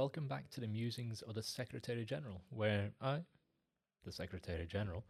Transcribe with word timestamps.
welcome 0.00 0.26
back 0.26 0.48
to 0.48 0.62
the 0.62 0.66
musings 0.66 1.20
of 1.20 1.34
the 1.34 1.42
Secretary 1.42 2.06
General, 2.06 2.40
where 2.48 2.90
I, 3.02 3.18
the 4.02 4.10
Secretary 4.10 4.64
General, 4.64 5.04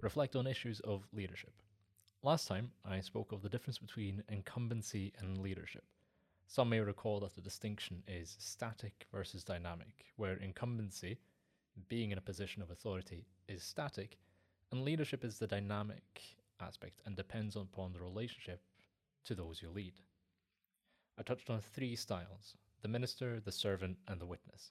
reflect 0.00 0.36
on 0.36 0.46
issues 0.46 0.78
of 0.84 1.02
leadership. 1.12 1.54
Last 2.22 2.46
time, 2.46 2.70
I 2.84 3.00
spoke 3.00 3.32
of 3.32 3.42
the 3.42 3.48
difference 3.48 3.78
between 3.78 4.22
incumbency 4.28 5.12
and 5.18 5.38
leadership. 5.38 5.82
Some 6.46 6.68
may 6.68 6.78
recall 6.78 7.18
that 7.18 7.34
the 7.34 7.40
distinction 7.40 8.04
is 8.06 8.36
static 8.38 9.08
versus 9.12 9.42
dynamic, 9.42 10.06
where 10.14 10.34
incumbency, 10.34 11.18
being 11.88 12.12
in 12.12 12.18
a 12.18 12.28
position 12.30 12.62
of 12.62 12.70
authority, 12.70 13.26
is 13.48 13.64
static, 13.64 14.18
and 14.70 14.84
leadership 14.84 15.24
is 15.24 15.40
the 15.40 15.48
dynamic 15.48 16.20
aspect 16.60 17.02
and 17.06 17.16
depends 17.16 17.56
upon 17.56 17.92
the 17.92 17.98
relationship 17.98 18.60
to 19.24 19.34
those 19.34 19.60
you 19.60 19.70
lead. 19.70 19.94
I 21.18 21.22
touched 21.24 21.50
on 21.50 21.60
three 21.60 21.96
styles 21.96 22.54
the 22.82 22.88
minister, 22.88 23.40
the 23.40 23.52
servant, 23.52 23.98
and 24.06 24.20
the 24.20 24.26
witness. 24.26 24.70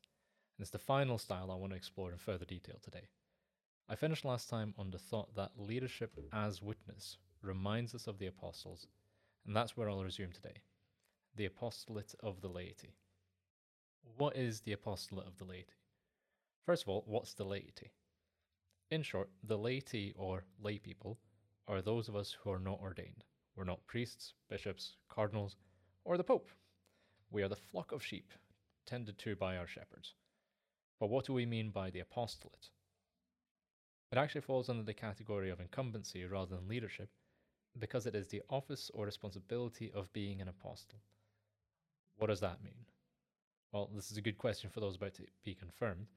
And 0.58 0.64
it's 0.64 0.72
the 0.72 0.80
final 0.80 1.18
style 1.18 1.52
I 1.52 1.56
want 1.56 1.72
to 1.72 1.78
explore 1.78 2.12
in 2.12 2.18
further 2.18 2.46
detail 2.46 2.78
today. 2.82 3.08
I 3.90 3.96
finished 3.96 4.26
last 4.26 4.50
time 4.50 4.74
on 4.78 4.92
the 4.92 4.98
thought 4.98 5.36
that 5.36 5.52
leadership 5.58 6.18
as 6.34 6.62
witness 6.62 7.18
reminds 7.42 7.96
us 7.96 8.08
of 8.08 8.20
the 8.20 8.28
apostles, 8.28 8.88
and 9.46 9.56
that's 9.56 9.78
where 9.78 9.90
I'll 9.90 10.04
resume 10.04 10.32
today 10.32 10.62
the 11.36 11.46
apostolate 11.46 12.16
of 12.22 12.42
the 12.42 12.48
laity. 12.48 12.96
What 14.18 14.36
is 14.36 14.62
the 14.62 14.72
apostolate 14.72 15.28
of 15.28 15.38
the 15.38 15.46
laity? 15.46 15.76
First 16.66 16.84
of 16.84 16.90
all, 16.90 17.04
what's 17.06 17.36
the 17.36 17.46
laity? 17.46 17.92
In 18.90 19.04
short, 19.04 19.30
the 19.44 19.58
laity 19.58 20.16
or 20.18 20.46
lay 20.60 20.80
people 20.80 21.20
are 21.68 21.82
those 21.82 22.08
of 22.08 22.16
us 22.16 22.36
who 22.42 22.50
are 22.50 22.60
not 22.60 22.80
ordained. 22.82 23.24
We're 23.56 23.66
not 23.66 23.86
priests, 23.86 24.34
bishops, 24.50 24.96
cardinals, 25.10 25.58
or 26.06 26.18
the 26.18 26.24
Pope. 26.24 26.50
We 27.38 27.44
are 27.44 27.48
the 27.48 27.56
flock 27.56 27.92
of 27.92 28.04
sheep, 28.04 28.32
tended 28.88 29.20
to 29.20 29.36
by 29.36 29.58
our 29.58 29.68
shepherds. 29.68 30.16
But 31.00 31.12
what 31.12 31.28
do 31.28 31.34
we 31.34 31.46
mean 31.46 31.70
by 31.70 31.92
the 31.92 32.00
apostolate? 32.00 32.72
It 34.12 34.18
actually 34.18 34.42
falls 34.42 34.70
under 34.70 34.82
the 34.82 34.96
category 34.96 35.52
of 35.52 35.60
incumbency 35.60 36.26
rather 36.26 36.56
than 36.56 36.68
leadership 36.68 37.10
because 37.78 38.08
it 38.08 38.16
is 38.16 38.28
the 38.28 38.42
office 38.50 38.90
or 38.92 39.06
responsibility 39.06 39.92
of 39.94 40.12
being 40.14 40.42
an 40.42 40.48
apostle. 40.48 40.98
What 42.16 42.26
does 42.26 42.40
that 42.40 42.64
mean? 42.64 42.88
Well, 43.72 43.92
this 43.94 44.10
is 44.10 44.18
a 44.18 44.22
good 44.22 44.40
question 44.40 44.72
for 44.72 44.80
those 44.80 44.96
about 44.96 45.14
to 45.14 45.28
be 45.46 45.54
confirmed 45.54 46.08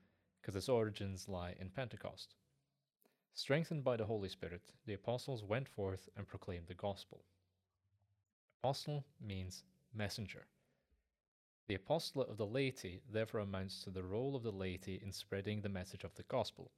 because 0.40 0.56
its 0.56 0.70
origins 0.70 1.28
lie 1.28 1.54
in 1.60 1.68
Pentecost. 1.68 2.34
Strengthened 3.34 3.84
by 3.84 3.98
the 3.98 4.06
Holy 4.06 4.30
Spirit, 4.30 4.72
the 4.86 4.94
apostles 4.94 5.44
went 5.44 5.68
forth 5.68 6.08
and 6.16 6.26
proclaimed 6.26 6.68
the 6.68 6.72
gospel. 6.72 7.26
Apostle 8.62 9.04
means 9.20 9.64
messenger. 9.92 10.46
The 11.70 11.76
apostolate 11.76 12.28
of 12.28 12.36
the 12.36 12.46
laity 12.46 13.00
therefore 13.12 13.38
amounts 13.38 13.84
to 13.84 13.90
the 13.90 14.02
role 14.02 14.34
of 14.34 14.42
the 14.42 14.50
laity 14.50 15.00
in 15.00 15.12
spreading 15.12 15.60
the 15.60 15.68
message 15.68 16.02
of 16.02 16.12
the 16.16 16.24
gospel. 16.24 16.72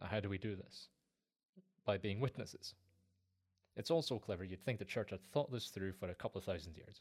Now, 0.00 0.06
how 0.06 0.20
do 0.20 0.28
we 0.28 0.38
do 0.38 0.54
this? 0.54 0.86
By 1.84 1.98
being 1.98 2.20
witnesses. 2.20 2.76
It's 3.74 3.90
also 3.90 4.20
clever, 4.20 4.44
you'd 4.44 4.64
think 4.64 4.78
the 4.78 4.84
church 4.84 5.10
had 5.10 5.20
thought 5.20 5.50
this 5.50 5.70
through 5.70 5.94
for 5.94 6.08
a 6.08 6.14
couple 6.14 6.38
of 6.38 6.44
thousand 6.44 6.76
years. 6.76 7.00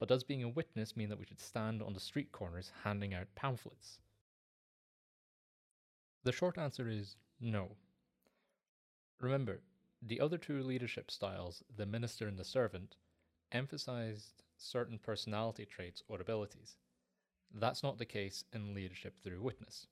But 0.00 0.08
does 0.08 0.24
being 0.24 0.42
a 0.42 0.48
witness 0.48 0.96
mean 0.96 1.10
that 1.10 1.18
we 1.20 1.26
should 1.26 1.38
stand 1.38 1.80
on 1.80 1.92
the 1.92 2.00
street 2.00 2.32
corners 2.32 2.72
handing 2.82 3.14
out 3.14 3.28
pamphlets? 3.36 4.00
The 6.24 6.32
short 6.32 6.58
answer 6.58 6.88
is 6.88 7.14
no. 7.40 7.76
Remember, 9.20 9.60
the 10.04 10.18
other 10.18 10.38
two 10.38 10.60
leadership 10.64 11.08
styles, 11.08 11.62
the 11.76 11.86
minister 11.86 12.26
and 12.26 12.36
the 12.36 12.44
servant, 12.44 12.96
emphasized 13.52 14.42
certain 14.62 14.98
personality 14.98 15.66
traits 15.66 16.02
or 16.08 16.20
abilities. 16.20 16.76
That's 17.52 17.82
not 17.82 17.98
the 17.98 18.04
case 18.04 18.44
in 18.52 18.74
leadership 18.74 19.14
through 19.22 19.42
witness. 19.42 19.86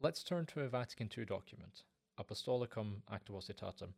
Let's 0.00 0.22
turn 0.22 0.46
to 0.46 0.60
a 0.60 0.68
Vatican 0.68 1.10
II 1.16 1.24
document, 1.24 1.82
Apostolicam 2.18 3.02
Actuositatem, 3.12 3.94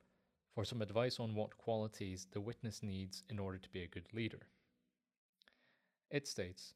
for 0.55 0.65
some 0.65 0.83
advice 0.83 1.21
on 1.21 1.35
what 1.35 1.59
qualities 1.59 2.27
the 2.33 2.41
witness 2.41 2.83
needs 2.83 3.23
in 3.29 3.39
order 3.39 3.59
to 3.59 3.69
be 3.69 3.83
a 3.83 3.89
good 3.89 4.07
leader. 4.13 4.41
It 6.11 6.27
states 6.27 6.75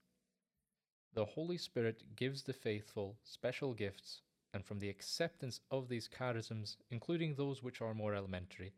The 1.14 1.24
Holy 1.24 1.56
Spirit 1.56 2.04
gives 2.14 2.42
the 2.42 2.52
faithful 2.52 3.16
special 3.24 3.74
gifts, 3.74 4.20
and 4.52 4.64
from 4.64 4.78
the 4.78 4.90
acceptance 4.90 5.60
of 5.70 5.88
these 5.88 6.08
charisms, 6.08 6.76
including 6.90 7.34
those 7.34 7.62
which 7.62 7.80
are 7.80 7.94
more 7.94 8.14
elementary, 8.14 8.74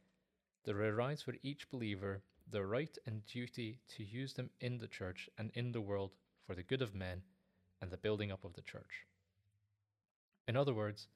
there 0.65 0.81
arise 0.81 1.23
for 1.23 1.35
each 1.43 1.69
believer 1.71 2.23
the 2.51 2.65
right 2.65 2.97
and 3.07 3.27
duty 3.27 3.81
to 3.97 4.05
use 4.05 4.35
them 4.35 4.51
in 4.61 4.79
the 4.79 4.87
church 4.87 5.29
and 5.39 5.51
in 5.55 5.73
the 5.73 5.81
world 5.81 6.13
for 6.47 6.55
the 6.55 6.63
good 6.63 6.83
of 6.83 6.95
men 6.95 7.23
and 7.81 7.91
the 7.91 7.97
building 7.97 8.31
up 8.31 8.45
of 8.45 8.55
the 8.55 8.63
church. 8.63 9.07
In 10.47 10.57
other 10.57 10.75
words, 10.75 11.09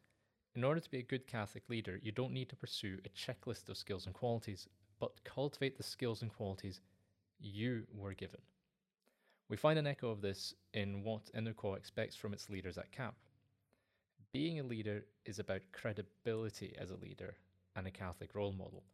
in 0.57 0.65
order 0.65 0.81
to 0.81 0.91
be 0.91 0.99
a 0.99 1.03
good 1.03 1.27
Catholic 1.27 1.69
leader, 1.69 2.01
you 2.03 2.11
don't 2.11 2.33
need 2.33 2.49
to 2.49 2.57
pursue 2.57 2.99
a 3.05 3.09
checklist 3.11 3.69
of 3.69 3.77
skills 3.77 4.07
and 4.07 4.15
qualities, 4.15 4.69
but 4.99 5.23
cultivate 5.23 5.77
the 5.77 5.85
skills 5.85 6.23
and 6.23 6.35
qualities 6.35 6.81
you 7.39 7.85
were 7.95 8.15
given. 8.15 8.41
We 9.49 9.57
find 9.57 9.79
an 9.79 9.87
echo 9.87 10.11
of 10.11 10.21
this 10.21 10.55
in 10.75 11.03
what 11.05 11.33
Innerco 11.35 11.77
expects 11.77 12.17
from 12.17 12.33
its 12.33 12.51
leaders 12.51 12.79
at 12.79 12.93
CAP. 12.93 13.15
Being 14.33 14.61
a 14.61 14.65
leader 14.65 15.05
is 15.25 15.39
about 15.39 15.63
credibility 15.73 16.77
as 16.79 16.91
a 16.91 16.97
leader 16.97 17.35
and 17.77 17.87
a 17.87 17.91
Catholic 17.91 18.35
role 18.35 18.53
model, 18.53 18.85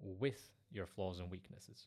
with 0.00 0.50
your 0.70 0.86
flaws 0.86 1.18
and 1.18 1.30
weaknesses. 1.30 1.86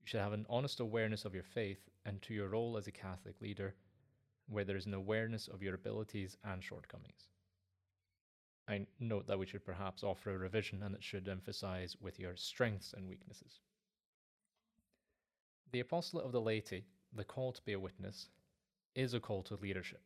You 0.00 0.06
should 0.06 0.20
have 0.20 0.32
an 0.32 0.46
honest 0.48 0.80
awareness 0.80 1.24
of 1.24 1.34
your 1.34 1.42
faith 1.42 1.88
and 2.04 2.20
to 2.22 2.34
your 2.34 2.48
role 2.48 2.76
as 2.76 2.86
a 2.86 2.92
Catholic 2.92 3.40
leader, 3.40 3.74
where 4.48 4.64
there 4.64 4.76
is 4.76 4.86
an 4.86 4.94
awareness 4.94 5.48
of 5.48 5.62
your 5.62 5.74
abilities 5.74 6.36
and 6.44 6.62
shortcomings. 6.62 7.28
I 8.68 8.86
note 9.00 9.26
that 9.26 9.38
we 9.38 9.46
should 9.46 9.64
perhaps 9.64 10.02
offer 10.04 10.30
a 10.30 10.38
revision 10.38 10.82
and 10.82 10.94
it 10.94 11.02
should 11.02 11.28
emphasize 11.28 11.96
with 12.00 12.18
your 12.18 12.36
strengths 12.36 12.92
and 12.92 13.08
weaknesses. 13.08 13.60
The 15.72 15.80
apostolate 15.80 16.26
of 16.26 16.32
the 16.32 16.40
laity, 16.40 16.84
the 17.14 17.24
call 17.24 17.52
to 17.52 17.62
be 17.62 17.72
a 17.72 17.80
witness, 17.80 18.28
is 18.94 19.14
a 19.14 19.20
call 19.20 19.42
to 19.44 19.56
leadership. 19.56 20.02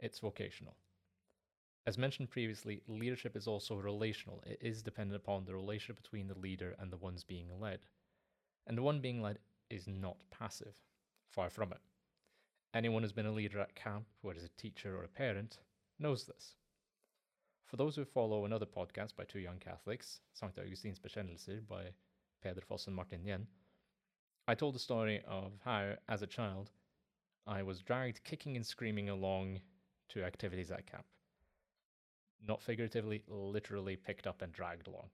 It's 0.00 0.20
vocational. 0.20 0.76
As 1.88 1.96
mentioned 1.96 2.28
previously, 2.28 2.82
leadership 2.86 3.34
is 3.34 3.48
also 3.48 3.74
relational. 3.74 4.42
It 4.44 4.58
is 4.60 4.82
dependent 4.82 5.16
upon 5.16 5.46
the 5.46 5.54
relationship 5.54 5.96
between 5.96 6.28
the 6.28 6.38
leader 6.38 6.76
and 6.78 6.92
the 6.92 6.98
ones 6.98 7.24
being 7.24 7.48
led. 7.58 7.78
And 8.66 8.76
the 8.76 8.82
one 8.82 9.00
being 9.00 9.22
led 9.22 9.38
is 9.70 9.88
not 9.88 10.18
passive, 10.30 10.74
far 11.30 11.48
from 11.48 11.72
it. 11.72 11.80
Anyone 12.74 13.00
who's 13.00 13.14
been 13.14 13.24
a 13.24 13.32
leader 13.32 13.58
at 13.58 13.74
camp, 13.74 14.04
whether 14.20 14.38
as 14.38 14.44
a 14.44 14.60
teacher 14.60 14.98
or 14.98 15.04
a 15.04 15.08
parent, 15.08 15.60
knows 15.98 16.26
this. 16.26 16.56
For 17.64 17.78
those 17.78 17.96
who 17.96 18.04
follow 18.04 18.44
another 18.44 18.66
podcast 18.66 19.16
by 19.16 19.24
two 19.24 19.40
young 19.40 19.58
Catholics, 19.58 20.20
St. 20.34 20.58
Augustine's 20.58 21.00
Bekännelser 21.00 21.66
by 21.66 21.84
Pedro 22.42 22.64
Foss 22.68 22.86
and 22.86 22.96
Martin 22.96 23.24
Yen, 23.24 23.46
I 24.46 24.54
told 24.54 24.74
the 24.74 24.78
story 24.78 25.22
of 25.26 25.54
how, 25.64 25.94
as 26.06 26.20
a 26.20 26.26
child, 26.26 26.70
I 27.46 27.62
was 27.62 27.80
dragged 27.80 28.24
kicking 28.24 28.56
and 28.56 28.66
screaming 28.66 29.08
along 29.08 29.60
to 30.10 30.22
activities 30.22 30.70
at 30.70 30.86
camp 30.86 31.06
not 32.46 32.62
figuratively, 32.62 33.22
literally 33.28 33.96
picked 33.96 34.26
up 34.26 34.42
and 34.42 34.52
dragged 34.52 34.86
along. 34.86 35.08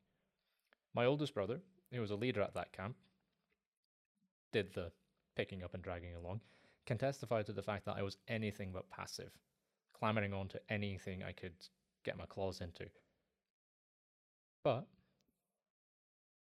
My 0.94 1.06
oldest 1.06 1.34
brother, 1.34 1.60
who 1.92 2.00
was 2.00 2.10
a 2.10 2.16
leader 2.16 2.42
at 2.42 2.54
that 2.54 2.72
camp, 2.72 2.96
did 4.52 4.72
the 4.74 4.92
picking 5.36 5.62
up 5.62 5.74
and 5.74 5.82
dragging 5.82 6.14
along, 6.14 6.40
can 6.86 6.98
testify 6.98 7.42
to 7.42 7.52
the 7.52 7.62
fact 7.62 7.84
that 7.86 7.96
I 7.96 8.02
was 8.02 8.16
anything 8.28 8.70
but 8.72 8.90
passive, 8.90 9.30
clambering 9.98 10.32
onto 10.32 10.58
anything 10.68 11.22
I 11.22 11.32
could 11.32 11.54
get 12.04 12.18
my 12.18 12.26
claws 12.26 12.60
into. 12.60 12.86
But 14.62 14.86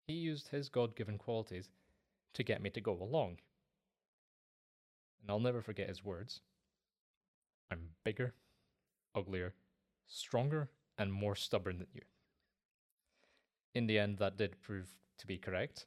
he 0.07 0.15
used 0.15 0.49
his 0.49 0.69
God 0.69 0.97
given 0.97 1.19
qualities 1.19 1.69
to 2.35 2.43
get 2.43 2.61
me 2.61 2.71
to 2.71 2.81
go 2.81 2.93
along. 3.01 3.39
And 5.23 5.31
I'll 5.31 5.41
never 5.41 5.63
forget 5.63 5.89
his 5.89 6.05
words 6.05 6.41
I'm 7.71 7.89
bigger, 8.05 8.35
uglier, 9.15 9.55
stronger 10.07 10.69
and 10.99 11.13
more 11.13 11.35
stubborn 11.35 11.79
than 11.79 11.89
you. 11.93 12.03
In 13.75 13.87
the 13.87 13.99
end, 13.99 14.19
that 14.19 14.37
did 14.37 14.61
prove 14.63 14.89
to 15.19 15.27
be 15.27 15.37
correct. 15.37 15.87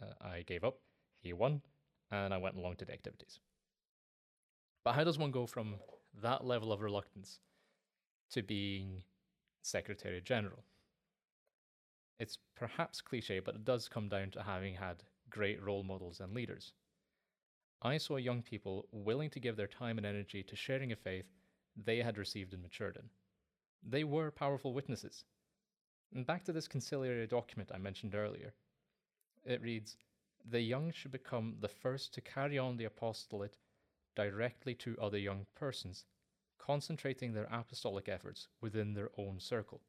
Uh, 0.00 0.12
I 0.20 0.42
gave 0.42 0.64
up, 0.64 0.78
he 1.20 1.32
won, 1.32 1.62
and 2.10 2.34
I 2.34 2.38
went 2.38 2.56
along 2.56 2.76
to 2.76 2.84
the 2.84 2.92
activities. 2.92 3.38
But 4.84 4.94
how 4.94 5.04
does 5.04 5.18
one 5.18 5.30
go 5.30 5.46
from 5.46 5.76
that 6.22 6.44
level 6.44 6.72
of 6.72 6.80
reluctance 6.80 7.40
to 8.30 8.42
being 8.42 9.02
Secretary 9.62 10.20
General? 10.20 10.64
It's 12.18 12.38
perhaps 12.56 13.00
cliche, 13.00 13.38
but 13.38 13.54
it 13.54 13.64
does 13.64 13.88
come 13.88 14.08
down 14.08 14.30
to 14.32 14.42
having 14.42 14.74
had 14.74 15.04
great 15.30 15.62
role 15.62 15.84
models 15.84 16.20
and 16.20 16.34
leaders. 16.34 16.72
I 17.80 17.98
saw 17.98 18.16
young 18.16 18.42
people 18.42 18.88
willing 18.90 19.30
to 19.30 19.40
give 19.40 19.56
their 19.56 19.68
time 19.68 19.98
and 19.98 20.06
energy 20.06 20.42
to 20.42 20.56
sharing 20.56 20.90
a 20.90 20.96
faith 20.96 21.26
they 21.76 21.98
had 21.98 22.18
received 22.18 22.52
and 22.52 22.62
matured 22.62 22.96
in. 22.96 23.08
They 23.82 24.04
were 24.04 24.30
powerful 24.30 24.72
witnesses. 24.72 25.24
And 26.14 26.26
back 26.26 26.44
to 26.44 26.52
this 26.52 26.68
conciliatory 26.68 27.26
document 27.26 27.70
I 27.74 27.78
mentioned 27.78 28.14
earlier. 28.14 28.54
It 29.44 29.62
reads 29.62 29.96
The 30.44 30.60
young 30.60 30.92
should 30.92 31.12
become 31.12 31.56
the 31.60 31.68
first 31.68 32.14
to 32.14 32.20
carry 32.20 32.58
on 32.58 32.76
the 32.76 32.84
apostolate 32.84 33.58
directly 34.16 34.74
to 34.74 34.98
other 35.00 35.18
young 35.18 35.46
persons, 35.54 36.04
concentrating 36.58 37.32
their 37.32 37.48
apostolic 37.52 38.08
efforts 38.08 38.48
within 38.60 38.94
their 38.94 39.10
own 39.16 39.38
circle. 39.38 39.80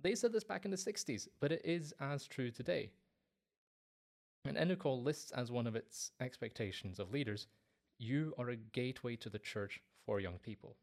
They 0.00 0.14
said 0.14 0.32
this 0.32 0.44
back 0.44 0.64
in 0.64 0.70
the 0.70 0.76
60s, 0.76 1.28
but 1.40 1.52
it 1.52 1.62
is 1.64 1.92
as 2.00 2.26
true 2.26 2.50
today. 2.50 2.90
And 4.44 4.56
Enukol 4.56 5.04
lists 5.04 5.30
as 5.30 5.52
one 5.52 5.66
of 5.66 5.76
its 5.76 6.10
expectations 6.20 6.98
of 6.98 7.12
leaders 7.12 7.46
you 7.98 8.34
are 8.36 8.50
a 8.50 8.56
gateway 8.56 9.14
to 9.16 9.30
the 9.30 9.38
church 9.38 9.80
for 10.04 10.18
young 10.18 10.38
people. 10.38 10.76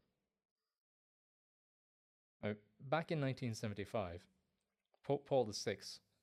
Back 2.88 3.12
in 3.12 3.20
1975, 3.20 4.26
Pope 5.04 5.26
Paul 5.26 5.52
VI 5.52 5.76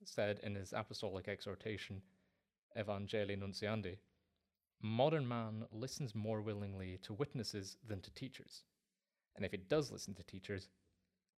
said 0.04 0.40
in 0.44 0.56
his 0.56 0.74
apostolic 0.74 1.28
exhortation, 1.28 2.02
Evangelii 2.76 3.38
Nuntiandi, 3.38 3.98
modern 4.82 5.28
man 5.28 5.66
listens 5.72 6.14
more 6.14 6.42
willingly 6.42 6.98
to 7.04 7.14
witnesses 7.14 7.78
than 7.88 8.02
to 8.02 8.14
teachers. 8.14 8.64
And 9.36 9.46
if 9.46 9.52
he 9.52 9.58
does 9.58 9.92
listen 9.92 10.14
to 10.16 10.24
teachers, 10.24 10.68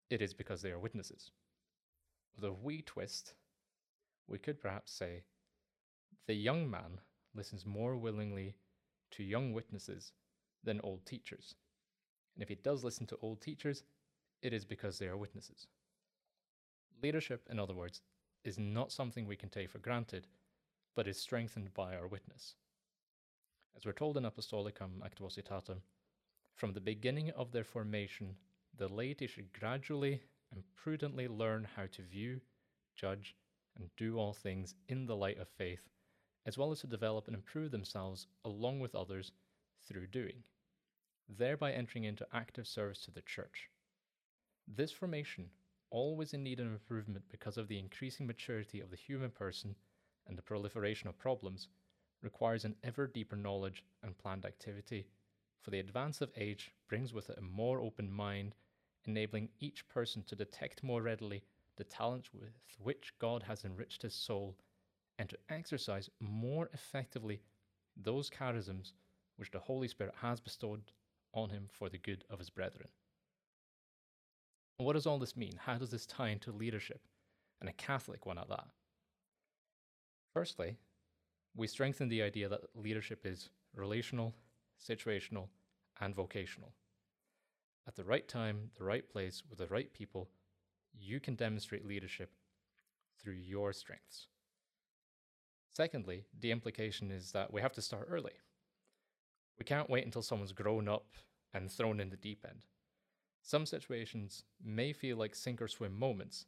it 0.08 0.20
is 0.22 0.34
because 0.34 0.62
they 0.62 0.72
are 0.72 0.78
witnesses. 0.78 1.30
With 2.34 2.44
a 2.44 2.52
wee 2.52 2.82
twist, 2.82 3.34
we 4.26 4.38
could 4.38 4.60
perhaps 4.60 4.90
say 4.92 5.22
the 6.26 6.34
young 6.34 6.68
man 6.68 7.00
listens 7.34 7.64
more 7.64 7.96
willingly 7.96 8.56
to 9.12 9.22
young 9.22 9.52
witnesses 9.52 10.12
than 10.64 10.80
old 10.82 11.06
teachers. 11.06 11.54
And 12.34 12.42
if 12.42 12.48
he 12.48 12.56
does 12.56 12.82
listen 12.82 13.06
to 13.08 13.18
old 13.22 13.40
teachers, 13.40 13.84
it 14.42 14.52
is 14.52 14.64
because 14.64 14.98
they 14.98 15.06
are 15.06 15.16
witnesses. 15.16 15.66
Leadership, 17.02 17.46
in 17.50 17.58
other 17.58 17.74
words, 17.74 18.02
is 18.44 18.58
not 18.58 18.92
something 18.92 19.26
we 19.26 19.36
can 19.36 19.48
take 19.48 19.70
for 19.70 19.78
granted, 19.78 20.26
but 20.94 21.06
is 21.06 21.18
strengthened 21.18 21.72
by 21.74 21.94
our 21.94 22.06
witness. 22.06 22.54
As 23.76 23.86
we're 23.86 23.92
told 23.92 24.16
in 24.16 24.24
Apostolicam 24.24 25.00
Actuositatem, 25.02 25.80
from 26.54 26.72
the 26.72 26.80
beginning 26.80 27.30
of 27.30 27.52
their 27.52 27.64
formation, 27.64 28.36
the 28.76 28.88
laity 28.88 29.26
should 29.26 29.52
gradually 29.52 30.20
and 30.52 30.62
prudently 30.74 31.28
learn 31.28 31.66
how 31.76 31.86
to 31.92 32.02
view, 32.02 32.40
judge, 32.96 33.34
and 33.76 33.88
do 33.96 34.18
all 34.18 34.32
things 34.32 34.74
in 34.88 35.06
the 35.06 35.16
light 35.16 35.38
of 35.38 35.48
faith, 35.48 35.88
as 36.44 36.58
well 36.58 36.72
as 36.72 36.80
to 36.80 36.86
develop 36.86 37.26
and 37.26 37.36
improve 37.36 37.70
themselves 37.70 38.26
along 38.44 38.80
with 38.80 38.94
others 38.94 39.32
through 39.86 40.06
doing, 40.06 40.42
thereby 41.28 41.72
entering 41.72 42.04
into 42.04 42.26
active 42.32 42.66
service 42.66 43.00
to 43.00 43.10
the 43.10 43.22
Church. 43.22 43.70
This 44.72 44.92
formation, 44.92 45.50
always 45.90 46.32
in 46.32 46.44
need 46.44 46.60
of 46.60 46.66
improvement 46.68 47.24
because 47.28 47.58
of 47.58 47.66
the 47.66 47.80
increasing 47.80 48.24
maturity 48.24 48.78
of 48.78 48.88
the 48.88 48.96
human 48.96 49.32
person 49.32 49.74
and 50.28 50.38
the 50.38 50.42
proliferation 50.42 51.08
of 51.08 51.18
problems, 51.18 51.66
requires 52.22 52.64
an 52.64 52.76
ever 52.84 53.08
deeper 53.08 53.34
knowledge 53.34 53.82
and 54.04 54.16
planned 54.16 54.46
activity, 54.46 55.08
for 55.60 55.72
the 55.72 55.80
advance 55.80 56.20
of 56.20 56.30
age 56.36 56.72
brings 56.86 57.12
with 57.12 57.30
it 57.30 57.38
a 57.38 57.42
more 57.42 57.80
open 57.80 58.12
mind, 58.12 58.54
enabling 59.06 59.48
each 59.58 59.88
person 59.88 60.22
to 60.22 60.36
detect 60.36 60.84
more 60.84 61.02
readily 61.02 61.42
the 61.74 61.82
talents 61.82 62.32
with 62.32 62.52
which 62.78 63.12
God 63.18 63.42
has 63.42 63.64
enriched 63.64 64.02
his 64.02 64.14
soul, 64.14 64.56
and 65.18 65.28
to 65.30 65.38
exercise 65.48 66.08
more 66.20 66.70
effectively 66.72 67.42
those 67.96 68.30
charisms 68.30 68.92
which 69.34 69.50
the 69.50 69.58
Holy 69.58 69.88
Spirit 69.88 70.14
has 70.22 70.38
bestowed 70.38 70.92
on 71.34 71.50
him 71.50 71.66
for 71.72 71.88
the 71.88 71.98
good 71.98 72.24
of 72.30 72.38
his 72.38 72.50
brethren. 72.50 72.88
What 74.80 74.94
does 74.94 75.06
all 75.06 75.18
this 75.18 75.36
mean? 75.36 75.52
How 75.58 75.76
does 75.76 75.90
this 75.90 76.06
tie 76.06 76.30
into 76.30 76.52
leadership, 76.52 77.02
and 77.60 77.68
a 77.68 77.72
Catholic 77.74 78.24
one 78.24 78.38
at 78.38 78.48
that? 78.48 78.64
Firstly, 80.32 80.78
we 81.54 81.66
strengthen 81.66 82.08
the 82.08 82.22
idea 82.22 82.48
that 82.48 82.74
leadership 82.74 83.26
is 83.26 83.50
relational, 83.74 84.34
situational, 84.82 85.48
and 86.00 86.14
vocational. 86.14 86.72
At 87.86 87.94
the 87.94 88.04
right 88.04 88.26
time, 88.26 88.70
the 88.78 88.84
right 88.84 89.06
place, 89.06 89.42
with 89.50 89.58
the 89.58 89.66
right 89.66 89.92
people, 89.92 90.30
you 90.98 91.20
can 91.20 91.34
demonstrate 91.34 91.86
leadership 91.86 92.30
through 93.22 93.34
your 93.34 93.74
strengths. 93.74 94.28
Secondly, 95.68 96.24
the 96.38 96.52
implication 96.52 97.10
is 97.10 97.32
that 97.32 97.52
we 97.52 97.60
have 97.60 97.74
to 97.74 97.82
start 97.82 98.08
early. 98.10 98.32
We 99.58 99.66
can't 99.66 99.90
wait 99.90 100.06
until 100.06 100.22
someone's 100.22 100.52
grown 100.52 100.88
up 100.88 101.06
and 101.52 101.70
thrown 101.70 102.00
in 102.00 102.08
the 102.08 102.16
deep 102.16 102.46
end. 102.48 102.64
Some 103.42 103.66
situations 103.66 104.44
may 104.62 104.92
feel 104.92 105.16
like 105.16 105.34
sink 105.34 105.60
or 105.60 105.68
swim 105.68 105.98
moments, 105.98 106.46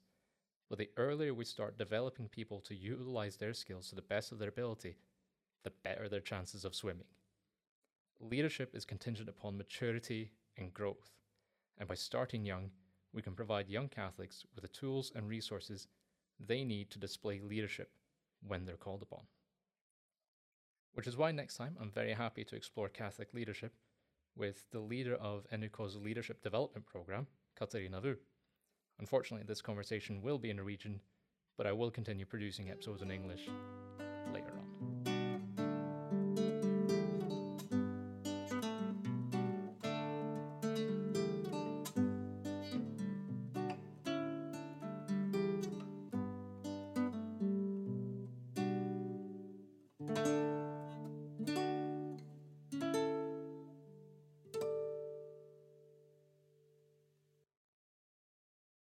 but 0.69 0.79
the 0.79 0.91
earlier 0.97 1.35
we 1.35 1.45
start 1.45 1.79
developing 1.79 2.29
people 2.29 2.61
to 2.61 2.75
utilize 2.75 3.37
their 3.37 3.55
skills 3.55 3.89
to 3.89 3.95
the 3.95 4.03
best 4.03 4.33
of 4.33 4.39
their 4.39 4.49
ability, 4.49 4.97
the 5.65 5.73
better 5.85 6.09
their 6.09 6.21
chances 6.21 6.65
of 6.65 6.75
swimming. 6.75 7.09
Leadership 8.21 8.75
is 8.75 8.85
contingent 8.85 9.29
upon 9.29 9.59
maturity 9.59 10.33
and 10.57 10.73
growth, 10.73 11.11
and 11.79 11.89
by 11.89 11.95
starting 11.95 12.45
young, 12.45 12.71
we 13.13 13.23
can 13.23 13.35
provide 13.35 13.69
young 13.69 13.89
Catholics 13.89 14.45
with 14.55 14.63
the 14.63 14.69
tools 14.69 15.13
and 15.15 15.29
resources 15.29 15.89
they 16.39 16.65
need 16.65 16.91
to 16.91 16.99
display 16.99 17.41
leadership 17.41 17.91
when 18.47 18.65
they're 18.65 18.77
called 18.77 19.03
upon. 19.03 19.23
Which 20.95 21.07
is 21.07 21.17
why 21.17 21.33
next 21.33 21.57
time 21.57 21.77
I'm 21.81 21.91
very 21.91 22.13
happy 22.13 22.45
to 22.45 22.57
explore 22.57 22.89
Catholic 22.89 23.35
leadership 23.35 23.75
with 24.37 24.71
the 24.71 24.81
leader 24.81 25.15
of 25.17 25.47
Enuko's 25.53 25.97
leadership 25.97 26.43
development 26.43 26.87
program, 26.87 27.27
Katarina 27.59 28.01
Vu. 28.01 28.17
Unfortunately, 28.99 29.45
this 29.47 29.63
conversation 29.63 30.23
will 30.23 30.39
be 30.39 30.51
in 30.51 30.57
Norwegian, 30.57 31.01
but 31.57 31.67
I 31.67 31.73
will 31.73 31.91
continue 31.91 32.25
producing 32.25 32.71
episodes 32.71 33.03
in 33.03 33.11
English. 33.11 33.49